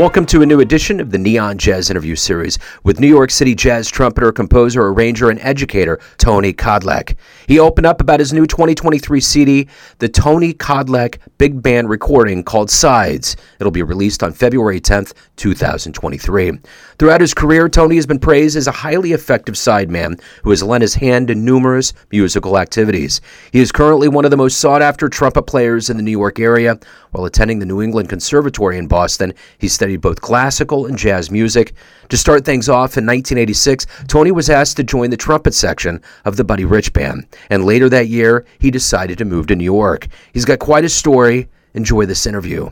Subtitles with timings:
[0.00, 3.54] Welcome to a new edition of the Neon Jazz Interview Series with New York City
[3.54, 7.16] jazz trumpeter, composer, arranger, and educator Tony Kadleck.
[7.46, 12.70] He opened up about his new 2023 CD, the Tony Kadleck Big Band recording called
[12.70, 13.36] Sides.
[13.58, 16.52] It'll be released on February 10th, 2023.
[16.98, 20.80] Throughout his career, Tony has been praised as a highly effective sideman who has lent
[20.80, 23.20] his hand to numerous musical activities.
[23.52, 26.40] He is currently one of the most sought after trumpet players in the New York
[26.40, 26.78] area.
[27.10, 31.72] While attending the New England Conservatory in Boston, he studied both classical and jazz music.
[32.08, 36.36] To start things off in 1986, Tony was asked to join the trumpet section of
[36.36, 40.08] the Buddy Rich Band, and later that year, he decided to move to New York.
[40.32, 41.48] He's got quite a story.
[41.74, 42.70] Enjoy this interview.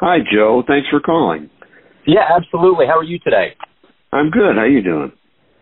[0.00, 0.62] Hi, Joe.
[0.66, 1.50] Thanks for calling.
[2.06, 2.86] Yeah, absolutely.
[2.86, 3.54] How are you today?
[4.12, 4.56] I'm good.
[4.56, 5.12] How are you doing?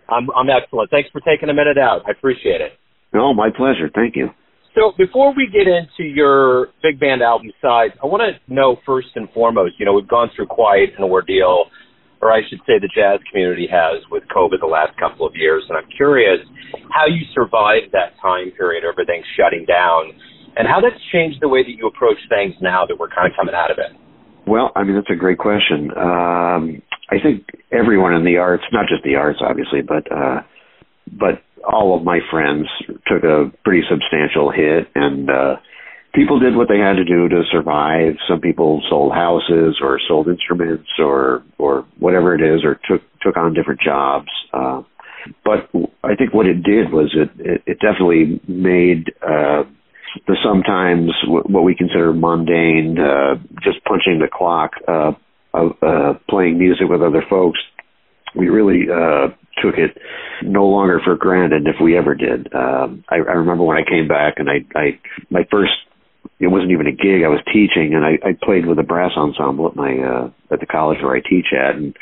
[0.09, 0.91] I'm I'm excellent.
[0.91, 2.02] Thanks for taking a minute out.
[2.07, 2.73] I appreciate it.
[3.12, 3.91] No, my pleasure.
[3.95, 4.30] Thank you.
[4.78, 9.09] So before we get into your big band album Sides, I want to know first
[9.16, 11.65] and foremost, you know, we've gone through quite an ordeal,
[12.23, 15.65] or I should say the jazz community has with COVID the last couple of years,
[15.68, 16.38] and I'm curious
[16.95, 20.15] how you survived that time period, everything shutting down,
[20.54, 23.34] and how that's changed the way that you approach things now that we're kind of
[23.34, 23.90] coming out of it.
[24.46, 25.90] Well, I mean, that's a great question.
[25.99, 30.46] Um, I think everyone in the arts, not just the arts, obviously, but uh,
[31.10, 32.66] but all of my friends
[33.06, 35.56] took a pretty substantial hit and uh
[36.15, 38.15] people did what they had to do to survive.
[38.28, 43.37] Some people sold houses or sold instruments or or whatever it is or took took
[43.37, 44.82] on different jobs uh
[45.45, 45.68] but
[46.04, 49.65] i think what it did was it it, it definitely made uh
[50.26, 55.12] the sometimes what we consider mundane uh just punching the clock uh
[55.54, 57.59] of uh playing music with other folks
[58.38, 59.28] we really uh
[59.62, 59.98] took it
[60.42, 62.52] no longer for granted if we ever did.
[62.54, 65.00] Um, I, I remember when I came back and I, I,
[65.31, 65.72] my first,
[66.38, 67.25] it wasn't even a gig.
[67.25, 70.60] I was teaching and I, I played with a brass ensemble at my, uh, at
[70.60, 71.97] the college where I teach at and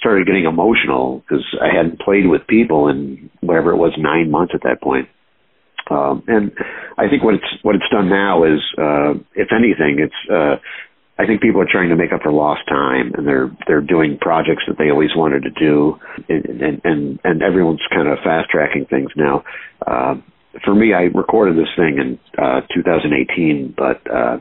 [0.00, 4.52] started getting emotional because I hadn't played with people in whatever it was, nine months
[4.54, 5.08] at that point.
[5.88, 6.50] Um, and
[6.98, 10.56] I think what it's, what it's done now is, uh, if anything, it's, uh,
[11.18, 14.18] I think people are trying to make up for lost time, and they're they're doing
[14.20, 18.86] projects that they always wanted to do, and and and everyone's kind of fast tracking
[18.86, 19.42] things now.
[19.86, 20.16] Uh,
[20.64, 24.38] for me, I recorded this thing in uh, 2018, but uh,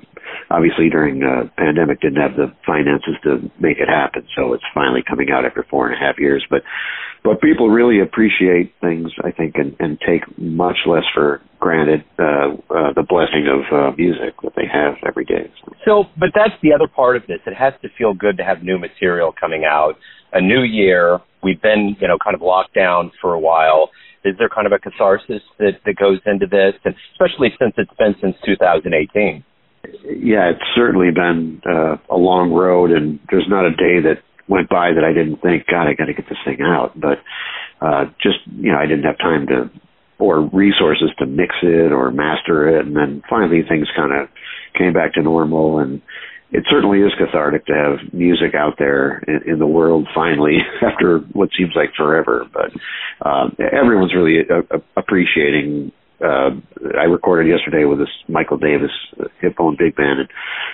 [0.50, 4.28] obviously during the pandemic didn't have the finances to make it happen.
[4.36, 6.46] So it's finally coming out after four and a half years.
[6.50, 6.62] But
[7.24, 12.54] but people really appreciate things, I think, and, and take much less for granted uh,
[12.70, 15.52] uh, the blessing of uh, music that they have every day.
[15.86, 17.40] So, but that's the other part of this.
[17.48, 19.96] It has to feel good to have new material coming out.
[20.34, 21.20] A new year.
[21.42, 23.90] We've been, you know, kind of locked down for a while.
[24.24, 27.94] Is there kind of a catharsis that, that goes into this, and especially since it's
[27.98, 29.44] been since 2018?
[30.04, 34.70] Yeah, it's certainly been uh, a long road, and there's not a day that went
[34.70, 37.00] by that I didn't think, God, I got to get this thing out.
[37.00, 37.20] But
[37.82, 39.70] uh, just you know, I didn't have time to
[40.18, 44.30] or resources to mix it or master it, and then finally things kind of
[44.78, 46.02] came back to normal and
[46.52, 51.20] it certainly is cathartic to have music out there in, in the world finally after
[51.34, 52.46] what seems like forever.
[52.54, 52.72] But
[53.28, 55.92] um, everyone's really uh, appreciating
[56.22, 56.52] uh,
[56.98, 58.92] I recorded yesterday with this Michael Davis
[59.42, 60.30] hip bone big band, and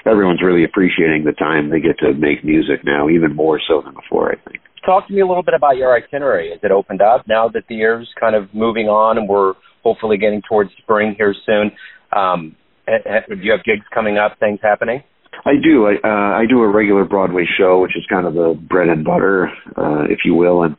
[0.06, 3.94] everyone's really appreciating the time they get to make music now, even more so than
[3.94, 4.32] before.
[4.32, 4.62] I think.
[4.86, 6.50] Talk to me a little bit about your itinerary.
[6.50, 9.54] Is it opened up now that the year's kind of moving on, and we're
[9.84, 11.72] hopefully getting towards spring here soon?
[12.16, 12.56] Um,
[12.88, 14.38] do you have gigs coming up?
[14.40, 15.04] Things happening?
[15.46, 15.88] I do.
[15.88, 19.04] I uh, I do a regular Broadway show, which is kind of the bread and
[19.04, 20.76] butter, uh, if you will, and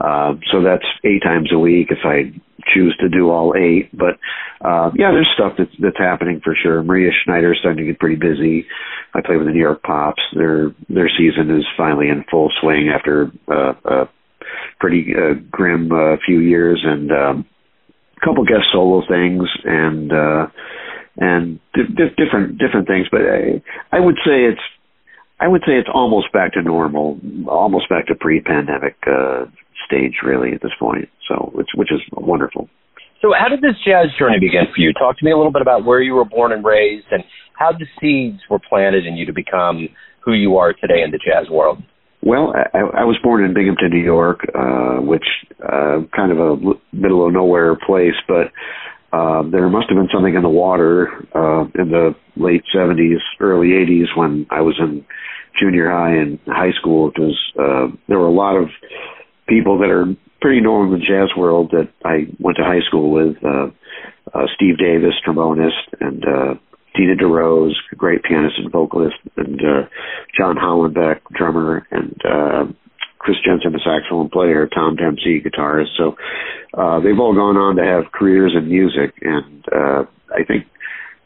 [0.00, 2.32] uh, so that's eight times a week if I
[2.74, 3.90] choose to do all eight.
[3.96, 4.18] But
[4.60, 6.82] uh, yeah, there's stuff that's that's happening for sure.
[6.82, 8.66] Maria Schneider is starting to get pretty busy.
[9.14, 10.22] I play with the New York Pops.
[10.34, 14.08] Their their season is finally in full swing after uh, a
[14.78, 17.46] pretty uh, grim uh, few years and um,
[18.16, 20.46] a couple guest solo things and uh,
[21.16, 23.06] and di- di- different different things.
[23.10, 24.60] But I, I would say it's
[25.38, 29.44] I would say it's almost back to normal, almost back to pre-pandemic uh,
[29.86, 31.08] stage, really, at this point.
[31.28, 32.68] So, which which is wonderful.
[33.22, 34.92] So, how did this jazz journey begin for you?
[34.92, 37.24] Talk to me a little bit about where you were born and raised, and
[37.54, 39.88] how the seeds were planted in you to become
[40.24, 41.82] who you are today in the jazz world.
[42.22, 45.26] Well, I, I was born in Binghamton, New York, uh, which
[45.62, 46.56] uh, kind of a
[46.92, 48.50] middle of nowhere place, but
[49.12, 53.68] uh, there must have been something in the water uh, in the late 70s, early
[53.68, 55.06] 80s when I was in
[55.60, 58.68] junior high and high school because uh, there were a lot of
[59.48, 60.06] people that are
[60.40, 63.36] pretty known in the jazz world that I went to high school with.
[63.44, 63.70] Uh,
[64.34, 66.54] uh, Steve Davis, trombonist, and uh,
[66.96, 69.88] Tina DeRose, great pianist and vocalist, and uh,
[70.36, 72.64] John Hollenbeck, drummer, and uh,
[73.18, 75.96] Chris Jensen, a saxophone player, Tom Dempsey, guitarist.
[75.96, 76.16] So
[76.74, 80.04] uh, they've all gone on to have careers in music, and uh,
[80.34, 80.66] I think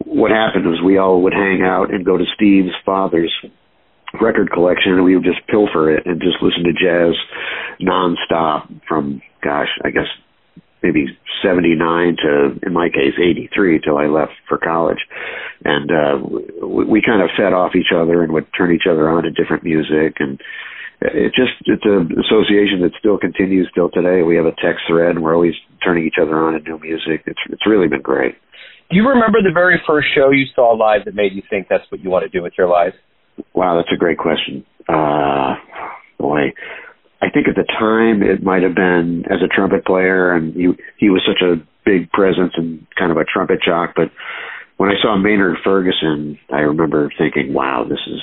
[0.05, 3.33] what happened was we all would hang out and go to Steve's father's
[4.21, 7.15] record collection and we would just pilfer it and just listen to jazz
[7.81, 10.09] nonstop from gosh, I guess
[10.83, 11.07] maybe
[11.43, 14.99] 79 to in my case 83 till I left for college.
[15.65, 19.09] And uh we, we kind of fed off each other and would turn each other
[19.09, 20.17] on to different music.
[20.19, 20.41] And
[21.01, 24.23] it just it's an association that still continues still today.
[24.23, 25.55] We have a text thread and we're always
[25.85, 27.23] turning each other on to new music.
[27.27, 28.35] It's it's really been great.
[28.91, 31.85] Do you remember the very first show you saw live that made you think that's
[31.91, 32.95] what you want to do with your life?
[33.55, 34.65] Wow, that's a great question.
[34.89, 35.55] Uh,
[36.19, 36.53] boy,
[37.23, 40.69] I think at the time it might have been as a trumpet player, and he
[40.99, 43.95] he was such a big presence and kind of a trumpet jock.
[43.95, 44.11] But
[44.77, 48.21] when I saw Maynard Ferguson, I remember thinking, "Wow, this is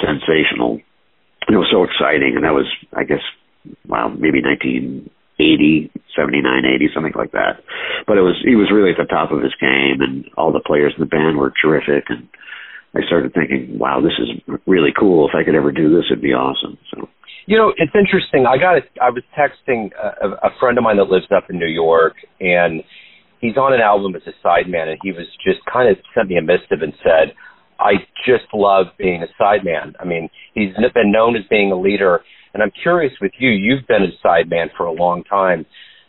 [0.00, 0.80] sensational."
[1.48, 3.22] It was so exciting, and that was, I guess,
[3.86, 5.10] wow, maybe 19
[5.40, 7.64] 80, 79, 80, something like that.
[8.06, 10.60] But it was he was really at the top of his game, and all the
[10.60, 12.04] players in the band were terrific.
[12.08, 12.28] And
[12.94, 15.28] I started thinking, wow, this is really cool.
[15.28, 16.76] If I could ever do this, it'd be awesome.
[16.90, 17.08] So.
[17.46, 18.46] You know, it's interesting.
[18.46, 18.78] I got.
[18.78, 22.14] A, I was texting a, a friend of mine that lives up in New York,
[22.40, 22.82] and
[23.40, 26.36] he's on an album as a sideman, and he was just kind of sent me
[26.36, 27.34] a missive and said,
[27.78, 32.20] "I just love being a sideman." I mean, he's been known as being a leader,
[32.54, 35.66] and I'm curious with you, you've been a sideman for a long time.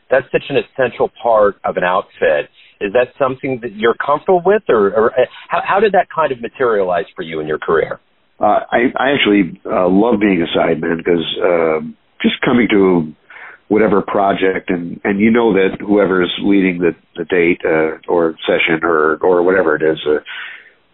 [0.09, 2.49] That's such an essential part of an outfit.
[2.81, 5.11] Is that something that you're comfortable with, or, or
[5.49, 7.99] how, how did that kind of materialize for you in your career?
[8.39, 11.79] Uh, I, I actually uh, love being a sideman because uh,
[12.21, 13.13] just coming to
[13.71, 18.35] whatever project and and you know that whoever is leading the the date uh, or
[18.45, 20.19] session or or whatever it is uh,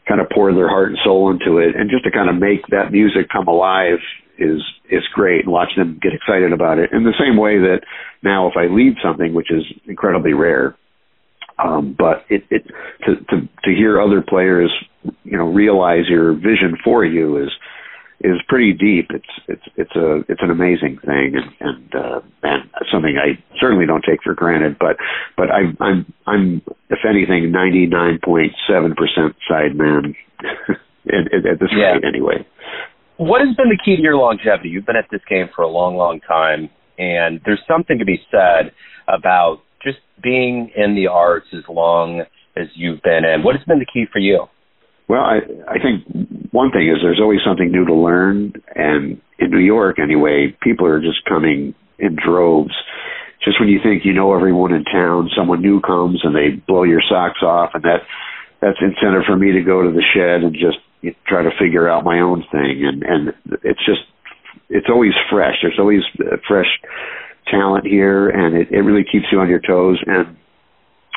[0.07, 2.61] kind of pour their heart and soul into it and just to kind of make
[2.69, 3.97] that music come alive
[4.37, 4.61] is
[4.91, 7.79] is great and watch them get excited about it in the same way that
[8.21, 10.77] now if I lead something which is incredibly rare
[11.59, 12.63] um but it it
[13.05, 14.71] to to to hear other players
[15.23, 17.49] you know realize your vision for you is
[18.21, 22.69] is pretty deep it's it's it's a it's an amazing thing and and uh and
[22.91, 24.97] something I certainly don't take for granted but
[25.35, 30.15] but I I'm I'm if anything 99.7% side man
[31.07, 31.93] at, at this yeah.
[31.93, 32.45] rate anyway
[33.17, 34.69] what has been the key to your longevity?
[34.69, 38.21] You've been at this game for a long, long time, and there's something to be
[38.31, 38.71] said
[39.07, 42.23] about just being in the arts as long
[42.55, 43.43] as you've been in.
[43.43, 44.45] What has been the key for you?
[45.07, 46.03] Well, I I think
[46.51, 50.85] one thing is there's always something new to learn, and in New York anyway, people
[50.87, 52.73] are just coming in droves.
[53.43, 56.83] Just when you think you know everyone in town, someone new comes and they blow
[56.83, 58.01] your socks off, and that
[58.59, 60.77] that's incentive for me to go to the shed and just
[61.27, 63.33] try to figure out my own thing and and
[63.63, 64.01] it's just
[64.69, 66.67] it's always fresh there's always uh, fresh
[67.51, 70.35] talent here and it, it really keeps you on your toes and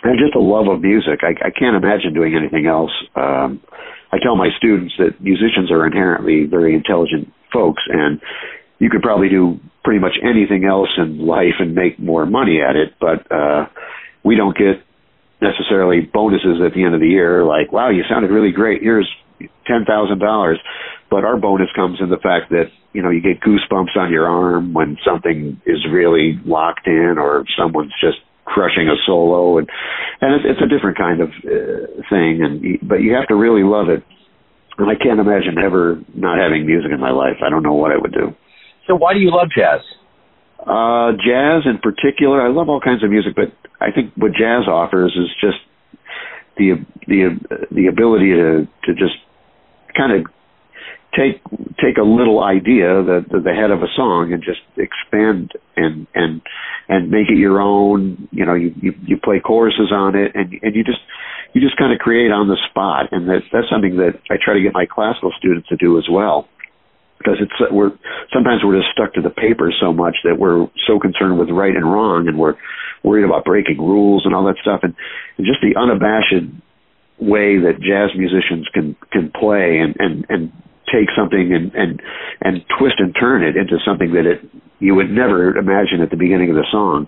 [0.03, 1.21] and just a love of music.
[1.23, 2.93] I i can't imagine doing anything else.
[3.15, 3.61] Um
[4.13, 8.21] i tell my students that musicians are inherently very intelligent folks and
[8.79, 12.77] you could probably do pretty much anything else in life and make more money at
[12.77, 13.67] it but uh
[14.25, 14.83] we don't get
[15.41, 18.83] necessarily bonuses at the end of the year like wow you sounded really great.
[18.83, 19.09] Here's
[19.67, 20.59] ten thousand dollars.
[21.11, 24.29] But our bonus comes in the fact that you know you get goosebumps on your
[24.29, 29.69] arm when something is really locked in, or someone's just crushing a solo, and
[30.21, 32.43] and it's, it's a different kind of uh, thing.
[32.43, 34.03] And but you have to really love it.
[34.79, 37.37] And I can't imagine ever not having music in my life.
[37.45, 38.35] I don't know what I would do.
[38.87, 39.81] So why do you love jazz?
[40.61, 44.69] Uh, jazz in particular, I love all kinds of music, but I think what jazz
[44.69, 45.59] offers is just
[46.57, 49.17] the the the ability to to just
[49.97, 50.27] kind of
[51.17, 51.43] take
[51.83, 56.07] take a little idea the, the the head of a song and just expand and
[56.15, 56.43] and
[56.89, 58.29] and make it your own.
[58.31, 61.01] You know you you, you play choruses on it and and you just
[61.53, 63.13] you just kind of create on the spot.
[63.13, 66.07] And that that's something that I try to get my classical students to do as
[66.11, 66.49] well.
[67.19, 67.93] Because it's we're
[68.33, 71.75] sometimes we're just stuck to the paper so much that we're so concerned with right
[71.75, 72.55] and wrong and we're
[73.03, 74.81] worried about breaking rules and all that stuff.
[74.83, 74.95] And,
[75.37, 76.33] and just the unabashed
[77.21, 80.53] way that jazz musicians can can play and and and
[80.89, 82.01] take something and and
[82.41, 84.41] and twist and turn it into something that it
[84.81, 87.07] you would never imagine at the beginning of the song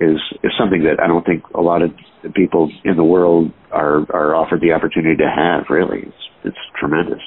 [0.00, 1.90] is is something that I don't think a lot of
[2.34, 5.70] people in the world are are offered the opportunity to have.
[5.70, 7.22] Really, it's it's tremendous.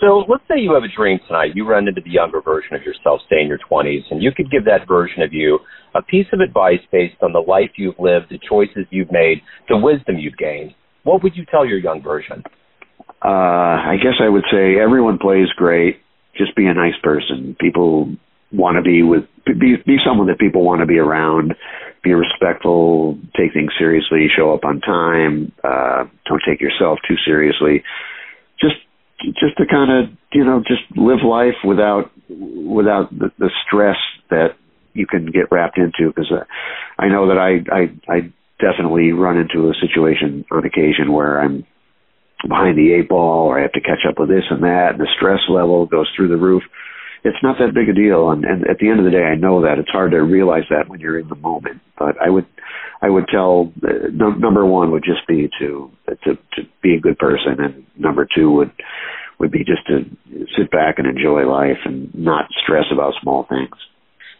[0.00, 1.52] So let's say you have a dream tonight.
[1.54, 4.50] You run into the younger version of yourself, say in your 20s, and you could
[4.50, 5.58] give that version of you
[5.94, 9.76] a piece of advice based on the life you've lived, the choices you've made, the
[9.76, 12.42] wisdom you've gained what would you tell your young version?
[13.22, 16.00] Uh, I guess I would say everyone plays great.
[16.36, 17.56] Just be a nice person.
[17.60, 18.16] People
[18.52, 21.54] want to be with be be someone that people want to be around.
[22.02, 23.18] Be respectful.
[23.36, 24.26] Take things seriously.
[24.34, 25.52] Show up on time.
[25.62, 27.82] Uh, don't take yourself too seriously.
[28.58, 28.76] Just
[29.22, 33.98] just to kind of you know just live life without without the, the stress
[34.30, 34.56] that
[34.94, 36.44] you can get wrapped into because uh,
[36.98, 41.66] I know that I I I definitely run into a situation on occasion where I'm
[42.46, 45.00] behind the eight ball or I have to catch up with this and that and
[45.00, 46.62] the stress level goes through the roof.
[47.22, 49.34] It's not that big a deal and, and at the end of the day I
[49.34, 51.80] know that it's hard to realize that when you're in the moment.
[51.98, 52.46] But I would
[53.02, 57.00] I would tell uh, no, number one would just be to to to be a
[57.00, 58.72] good person and number two would
[59.38, 60.04] would be just to
[60.56, 63.74] sit back and enjoy life and not stress about small things.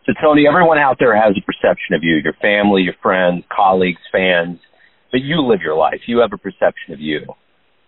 [0.07, 4.01] So, Tony, everyone out there has a perception of you your family, your friends, colleagues,
[4.11, 4.59] fans,
[5.13, 6.01] but you live your life.
[6.07, 7.21] You have a perception of you.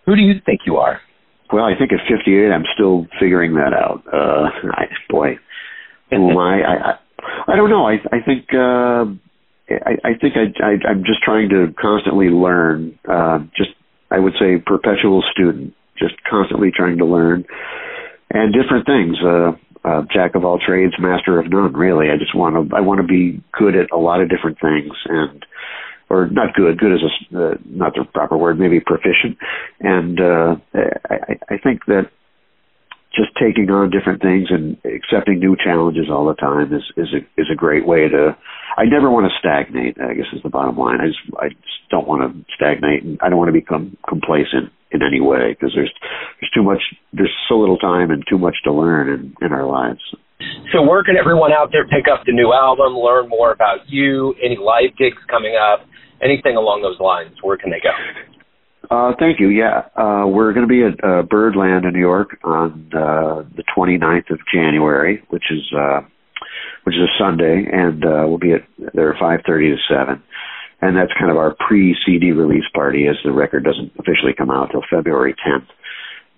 [0.06, 1.00] Who do you think you are?
[1.52, 4.02] Well, I think at 58, I'm still figuring that out.
[4.12, 5.38] Uh, I, boy,
[6.10, 6.62] am I?
[6.62, 6.98] I, I?
[7.52, 7.86] I don't know.
[7.86, 9.04] I, I think, uh,
[9.70, 12.98] I, I think I, I, I'm just trying to constantly learn.
[13.08, 13.70] Uh, just,
[14.10, 15.74] I would say, perpetual student.
[15.98, 17.44] Just constantly trying to learn,
[18.30, 19.16] and different things.
[19.22, 19.52] Uh,
[19.84, 21.72] uh, jack of all trades, master of none.
[21.72, 22.76] Really, I just want to.
[22.76, 25.44] I want to be good at a lot of different things, and
[26.08, 26.78] or not good.
[26.78, 28.58] Good is a, uh, not the proper word.
[28.58, 29.38] Maybe proficient.
[29.80, 30.56] And uh,
[31.10, 32.10] I, I think that
[33.14, 37.40] just taking on different things and accepting new challenges all the time is is a
[37.40, 38.36] is a great way to.
[38.76, 40.00] I never want to stagnate.
[40.00, 41.00] I guess is the bottom line.
[41.00, 44.72] I just I just don't want to stagnate, and I don't want to become complacent
[44.92, 45.92] in any way because there's
[46.40, 46.82] there's too much.
[47.12, 50.00] There's so little time and too much to learn in in our lives.
[50.72, 54.34] So where can everyone out there pick up the new album, learn more about you,
[54.42, 55.86] any live gigs coming up,
[56.22, 57.36] anything along those lines?
[57.42, 57.94] Where can they go?
[58.90, 59.48] Uh, thank you.
[59.48, 63.64] Yeah, uh, we're going to be at uh, Birdland in New York on uh, the
[63.76, 66.00] 29th of January, which is uh,
[66.84, 68.62] which is a Sunday, and uh, we'll be at
[68.94, 70.22] there 5:30 to 7,
[70.82, 74.72] and that's kind of our pre-CD release party, as the record doesn't officially come out
[74.72, 75.68] till February 10th.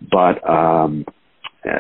[0.03, 1.07] But um,
[1.65, 1.71] uh,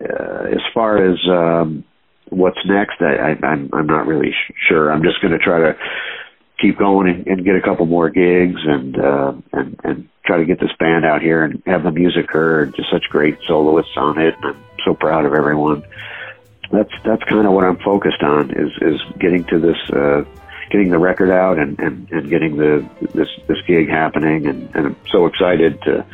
[0.00, 1.84] uh, as far as um,
[2.28, 4.92] what's next, I, I, I'm I'm not really sh- sure.
[4.92, 5.76] I'm just going to try to
[6.60, 10.44] keep going and, and get a couple more gigs and uh, and and try to
[10.44, 12.76] get this band out here and have the music heard.
[12.76, 14.34] Just such great soloists on it.
[14.36, 15.82] And I'm so proud of everyone.
[16.70, 19.78] That's that's kind of what I'm focused on is is getting to this.
[19.92, 20.22] Uh,
[20.70, 24.86] getting the record out and, and, and getting the this this gig happening and, and
[24.86, 26.06] I'm so excited to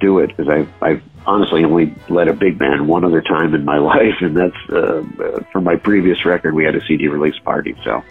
[0.00, 3.64] do it because I I honestly only led a big band one other time in
[3.64, 7.76] my life and that's uh, for my previous record we had a CD release party
[7.84, 8.02] so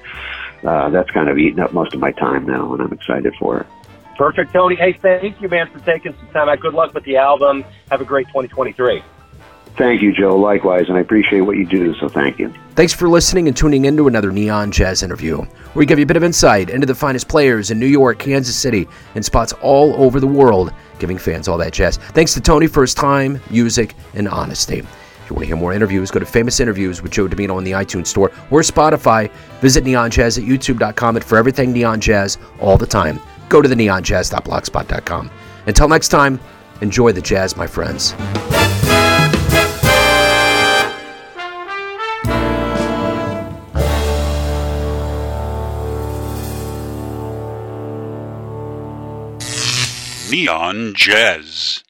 [0.64, 3.62] uh, that's kind of eaten up most of my time now, and I'm excited for
[3.62, 3.68] it.
[4.18, 4.76] Perfect, Tony.
[4.76, 6.60] Hey, thank you, man, for taking some time out.
[6.60, 7.64] Good luck with the album.
[7.92, 9.04] Have a great 2023.
[9.78, 10.36] Thank you, Joe.
[10.36, 12.52] Likewise, and I appreciate what you do, so thank you.
[12.74, 16.04] Thanks for listening and tuning in to another Neon Jazz interview, where we give you
[16.04, 19.54] a bit of insight into the finest players in New York, Kansas City, and spots
[19.62, 21.98] all over the world, giving fans all that jazz.
[21.98, 24.80] Thanks to Tony for his time, music, and honesty.
[24.80, 27.64] If you want to hear more interviews, go to Famous Interviews with Joe Dimino on
[27.64, 29.30] the iTunes Store or Spotify.
[29.62, 33.20] Visit Neon Jazz at youtube.com and for everything Neon Jazz all the time.
[33.50, 35.30] Go to the neonjazz.blogspot.com.
[35.68, 36.40] Until next time,
[36.82, 38.16] enjoy the jazz, my friends.
[50.32, 51.84] Neon Jazz.